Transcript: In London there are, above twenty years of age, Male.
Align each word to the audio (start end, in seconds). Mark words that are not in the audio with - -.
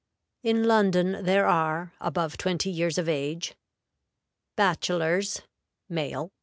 In 0.41 0.63
London 0.63 1.23
there 1.25 1.45
are, 1.45 1.93
above 2.01 2.35
twenty 2.35 2.71
years 2.71 2.97
of 2.97 3.07
age, 3.07 3.53
Male. 5.87 6.31